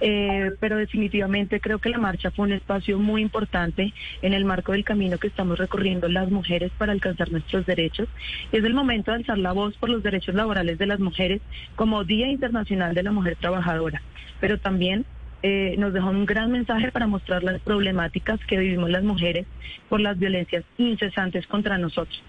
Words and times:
Eh, 0.00 0.52
pero 0.60 0.76
definitivamente 0.76 1.60
creo 1.60 1.80
que 1.80 1.88
la 1.88 1.98
marcha 1.98 2.30
fue 2.30 2.46
un 2.46 2.52
espacio 2.52 2.98
muy 2.98 3.20
importante 3.20 3.92
en 4.22 4.32
el 4.32 4.44
marco 4.44 4.72
del 4.72 4.84
camino 4.84 5.18
que 5.18 5.26
estamos 5.26 5.58
recorriendo 5.58 6.08
las 6.08 6.30
mujeres 6.30 6.70
para 6.78 6.92
alcanzar 6.92 7.32
nuestros 7.32 7.66
derechos. 7.66 8.08
Es 8.52 8.62
el 8.64 8.74
momento 8.74 9.10
de 9.10 9.18
alzar 9.18 9.38
la 9.38 9.52
voz 9.52 9.76
por 9.76 9.88
los 9.88 10.02
derechos 10.02 10.34
laborales 10.34 10.78
de 10.78 10.86
las 10.86 11.00
mujeres 11.00 11.40
como 11.74 12.04
Día 12.04 12.28
Internacional 12.28 12.94
de 12.94 13.02
la 13.02 13.12
Mujer 13.12 13.36
Trabajadora, 13.40 14.02
pero 14.40 14.58
también 14.58 15.04
eh, 15.42 15.74
nos 15.78 15.92
dejó 15.92 16.10
un 16.10 16.26
gran 16.26 16.52
mensaje 16.52 16.92
para 16.92 17.06
mostrar 17.06 17.42
las 17.42 17.60
problemáticas 17.60 18.38
que 18.46 18.58
vivimos 18.58 18.90
las 18.90 19.02
mujeres 19.02 19.46
por 19.88 20.00
las 20.00 20.18
violencias 20.18 20.64
incesantes 20.78 21.46
contra 21.46 21.78
nosotros. 21.78 22.22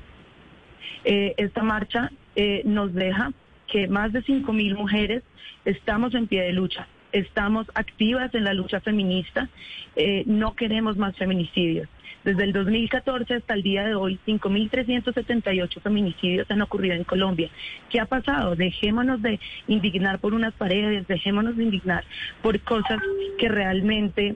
Eh, 1.05 1.33
esta 1.37 1.63
marcha 1.63 2.11
nos 2.63 2.93
deja 2.93 3.33
que 3.67 3.89
más 3.89 4.13
de 4.13 4.23
5.000 4.23 4.77
mujeres 4.77 5.23
estamos 5.65 6.15
en 6.15 6.27
pie 6.27 6.43
de 6.43 6.53
lucha, 6.53 6.87
estamos 7.11 7.67
activas 7.73 8.33
en 8.35 8.43
la 8.43 8.53
lucha 8.53 8.79
feminista, 8.79 9.49
eh, 9.95 10.23
no 10.25 10.55
queremos 10.55 10.97
más 10.97 11.15
feminicidios. 11.17 11.87
Desde 12.23 12.43
el 12.43 12.53
2014 12.53 13.35
hasta 13.35 13.53
el 13.53 13.63
día 13.63 13.85
de 13.85 13.95
hoy, 13.95 14.19
5.378 14.27 15.81
feminicidios 15.81 16.51
han 16.51 16.61
ocurrido 16.61 16.95
en 16.95 17.05
Colombia. 17.05 17.49
¿Qué 17.89 17.99
ha 17.99 18.05
pasado? 18.05 18.55
Dejémonos 18.55 19.21
de 19.21 19.39
indignar 19.67 20.19
por 20.19 20.33
unas 20.33 20.53
paredes, 20.53 21.07
dejémonos 21.07 21.55
de 21.55 21.63
indignar 21.63 22.03
por 22.41 22.59
cosas 22.59 22.99
que 23.37 23.47
realmente 23.47 24.35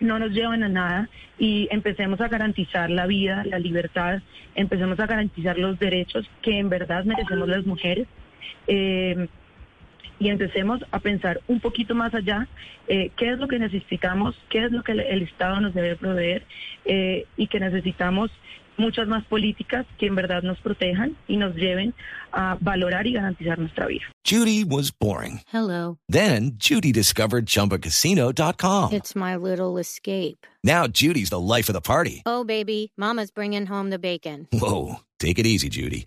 no 0.00 0.18
nos 0.18 0.32
llevan 0.32 0.62
a 0.62 0.68
nada 0.68 1.08
y 1.38 1.68
empecemos 1.70 2.20
a 2.20 2.28
garantizar 2.28 2.90
la 2.90 3.06
vida, 3.06 3.44
la 3.44 3.58
libertad, 3.58 4.22
empecemos 4.54 4.98
a 4.98 5.06
garantizar 5.06 5.58
los 5.58 5.78
derechos 5.78 6.28
que 6.40 6.58
en 6.58 6.70
verdad 6.70 7.04
merecemos 7.04 7.48
las 7.48 7.66
mujeres. 7.66 8.08
Eh, 8.66 9.28
y 10.22 10.28
empecemos 10.28 10.80
a 10.92 11.00
pensar 11.00 11.40
un 11.48 11.58
poquito 11.58 11.96
más 11.96 12.14
allá 12.14 12.46
eh, 12.86 13.10
qué 13.16 13.32
es 13.32 13.38
lo 13.38 13.48
que 13.48 13.58
necesitamos, 13.58 14.36
qué 14.50 14.64
es 14.66 14.70
lo 14.70 14.84
que 14.84 14.92
el, 14.92 15.00
el 15.00 15.22
Estado 15.22 15.60
nos 15.60 15.74
debe 15.74 15.96
proveer 15.96 16.46
eh, 16.84 17.26
y 17.36 17.48
que 17.48 17.58
necesitamos 17.58 18.30
muchas 18.76 19.08
más 19.08 19.24
políticas 19.24 19.84
que 19.98 20.06
en 20.06 20.14
verdad 20.14 20.42
nos 20.42 20.60
protejan 20.60 21.16
y 21.26 21.36
nos 21.36 21.56
lleven 21.56 21.92
a 22.30 22.56
valorar 22.60 23.04
y 23.06 23.12
garantizar 23.12 23.58
nuestra 23.58 23.86
vida. 23.86 24.04
Judy 24.24 24.62
was 24.64 24.92
boring. 24.92 25.40
Hello. 25.52 25.98
Then 26.08 26.52
Judy 26.56 26.92
discovered 26.92 27.46
ChumbaCasino.com. 27.46 28.92
It's 28.92 29.16
my 29.16 29.34
little 29.34 29.76
escape. 29.76 30.46
Now 30.62 30.86
Judy's 30.86 31.30
the 31.30 31.40
life 31.40 31.68
of 31.68 31.74
the 31.74 31.80
party. 31.80 32.22
Oh, 32.24 32.44
baby, 32.44 32.92
Mama's 32.96 33.32
bringing 33.32 33.66
home 33.66 33.90
the 33.90 33.98
bacon. 33.98 34.46
Whoa, 34.52 35.00
take 35.18 35.40
it 35.40 35.46
easy, 35.46 35.68
Judy. 35.68 36.06